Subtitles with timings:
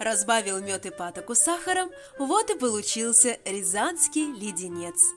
[0.00, 5.12] Разбавил мед и патоку сахаром, вот и получился рязанский леденец.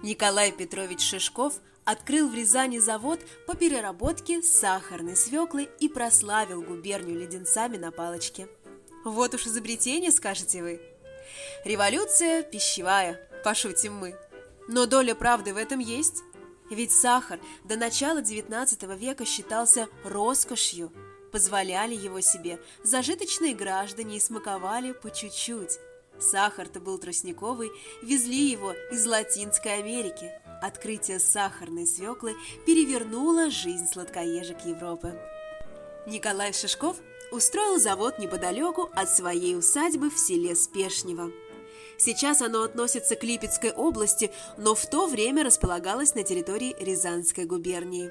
[0.00, 7.78] Николай Петрович Шишков открыл в Рязани завод по переработке сахарной свеклы и прославил губернию леденцами
[7.78, 8.46] на палочке.
[9.04, 10.80] Вот уж изобретение, скажете вы.
[11.64, 14.14] Революция пищевая, пошутим мы.
[14.68, 16.22] Но доля правды в этом есть.
[16.70, 20.92] Ведь сахар до начала XIX века считался роскошью.
[21.32, 25.78] Позволяли его себе зажиточные граждане и смаковали по чуть-чуть.
[26.20, 30.30] Сахар-то был тростниковый, везли его из Латинской Америки.
[30.60, 32.34] Открытие сахарной свеклы
[32.66, 35.18] перевернуло жизнь сладкоежек Европы.
[36.06, 36.98] Николай Шишков
[37.32, 41.32] устроил завод неподалеку от своей усадьбы в селе Спешнево.
[41.96, 48.10] Сейчас оно относится к Липецкой области, но в то время располагалось на территории Рязанской губернии.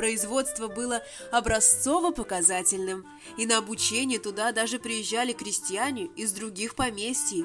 [0.00, 3.04] Производство было образцово-показательным,
[3.36, 7.44] и на обучение туда даже приезжали крестьяне из других поместий.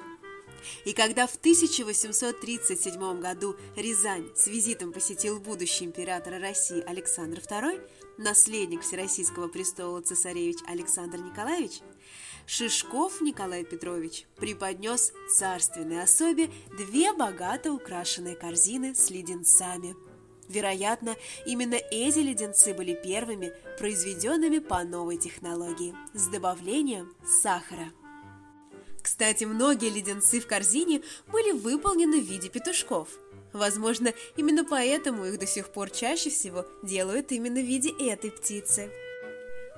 [0.86, 7.86] И когда в 1837 году Рязань с визитом посетил будущий император России Александр II,
[8.20, 11.81] наследник Всероссийского престола цесаревич Александр Николаевич,
[12.45, 19.94] Шишков Николай Петрович преподнес царственной особе две богато украшенные корзины с леденцами.
[20.48, 21.16] Вероятно,
[21.46, 27.92] именно эти леденцы были первыми, произведенными по новой технологии, с добавлением сахара.
[29.02, 31.02] Кстати, многие леденцы в корзине
[31.32, 33.10] были выполнены в виде петушков.
[33.54, 38.92] Возможно, именно поэтому их до сих пор чаще всего делают именно в виде этой птицы.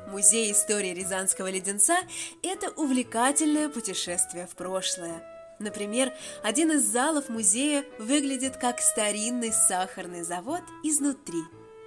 [0.07, 1.97] Музей истории Рязанского леденца–
[2.41, 5.36] это увлекательное путешествие в прошлое.
[5.59, 6.13] Например,
[6.43, 11.41] один из залов музея выглядит как старинный сахарный завод изнутри.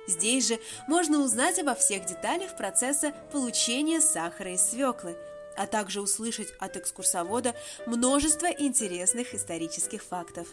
[0.08, 5.16] Здесь же можно узнать обо всех деталях процесса получения сахара из свеклы,
[5.56, 7.54] а также услышать от экскурсовода
[7.86, 10.48] множество интересных исторических фактов.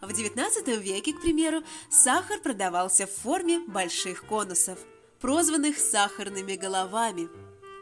[0.00, 4.78] В XIX веке, к примеру, сахар продавался в форме больших конусов–
[5.20, 7.28] прозванных сахарными головами.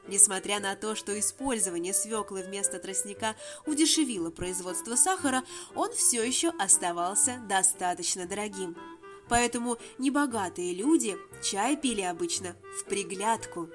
[0.08, 3.36] Несмотря на то, что использование свеклы вместо тростника
[3.66, 8.74] удешевило производство сахара, он все еще оставался достаточно дорогим.
[9.28, 13.68] Поэтому небогатые люди чай пили обычно в приглядку.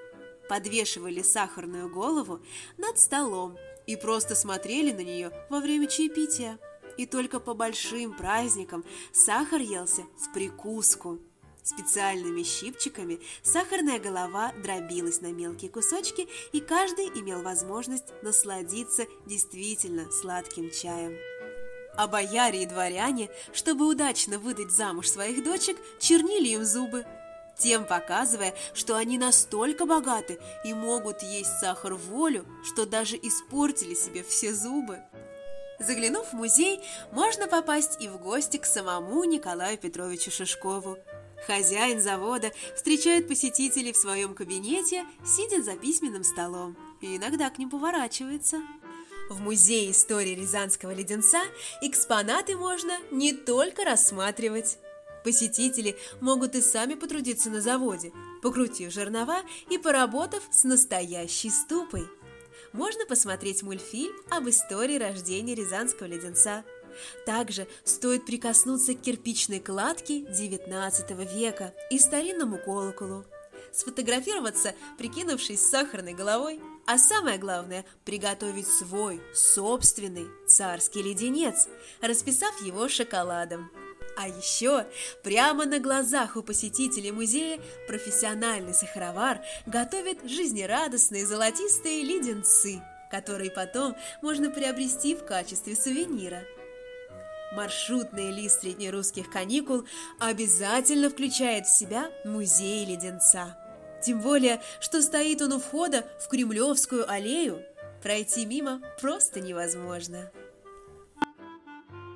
[0.49, 2.41] Подвешивали сахарную голову
[2.77, 3.55] над столом
[3.85, 6.57] и просто смотрели на нее во время чаепития.
[6.97, 11.19] И только по большим праздникам сахар елся в прикуску.
[11.63, 20.69] Специальными щипчиками сахарная голова дробилась на мелкие кусочки, и каждый имел возможность насладиться действительно сладким
[20.71, 21.17] чаем.
[21.95, 27.05] А бояре и дворяне, чтобы удачно выдать замуж своих дочек, чернили им зубы,
[27.57, 34.21] тем показывая, что они настолько богаты и могут есть сахар волю, что даже испортили себе
[34.23, 34.99] все зубы.
[35.79, 36.81] Заглянув в музей,
[37.11, 40.97] можно попасть и в гости к самому Николаю Петровичу Шишкову–
[41.47, 47.69] Хозяин завода встречает посетителей в своем кабинете, сидя за письменным столом, и иногда к ним
[47.69, 48.61] поворачивается.
[49.29, 51.41] В Музее истории Рязанского леденца
[51.81, 54.77] экспонаты можно не только рассматривать.
[55.23, 58.11] Посетители могут и сами потрудиться на заводе,
[58.41, 62.07] покрутив жернова и поработав с настоящей ступой.
[62.73, 66.63] Можно посмотреть мультфильм об истории рождения Рязанского леденца–
[67.25, 73.25] также стоит прикоснуться к кирпичной кладке XIX века и старинному колоколу,
[73.71, 81.67] сфотографироваться, прикинувшись сахарной головой, а самое главное– приготовить свой собственный царский леденец,
[82.01, 83.71] расписав его шоколадом.
[84.15, 84.85] А еще
[85.23, 94.51] прямо на глазах у посетителей музея профессиональный сахаровар готовит жизнерадостные золотистые леденцы, которые потом можно
[94.51, 96.43] приобрести в качестве сувенира–
[97.55, 99.85] маршрутный лист среднерусских каникул
[100.19, 103.57] обязательно включает в себя музей леденца.
[104.01, 107.63] Тем более, что стоит он у входа в Кремлевскую аллею.
[108.01, 110.29] Пройти мимо просто невозможно.